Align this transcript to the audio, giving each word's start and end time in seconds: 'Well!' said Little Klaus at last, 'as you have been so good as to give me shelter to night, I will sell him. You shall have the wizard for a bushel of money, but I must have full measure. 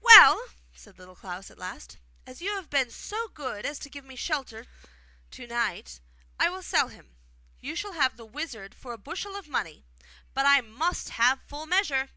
'Well!' 0.00 0.42
said 0.72 0.98
Little 0.98 1.16
Klaus 1.16 1.50
at 1.50 1.58
last, 1.58 1.98
'as 2.26 2.40
you 2.40 2.54
have 2.56 2.70
been 2.70 2.88
so 2.90 3.28
good 3.28 3.66
as 3.66 3.78
to 3.80 3.90
give 3.90 4.02
me 4.02 4.16
shelter 4.16 4.64
to 5.32 5.46
night, 5.46 6.00
I 6.40 6.48
will 6.48 6.62
sell 6.62 6.88
him. 6.88 7.14
You 7.60 7.76
shall 7.76 7.92
have 7.92 8.16
the 8.16 8.24
wizard 8.24 8.74
for 8.74 8.94
a 8.94 8.98
bushel 8.98 9.36
of 9.36 9.46
money, 9.46 9.84
but 10.32 10.46
I 10.46 10.62
must 10.62 11.10
have 11.10 11.42
full 11.42 11.66
measure. 11.66 12.08